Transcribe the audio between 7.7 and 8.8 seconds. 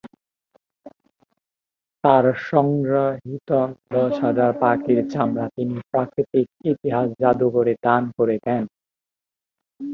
দান করে দেন।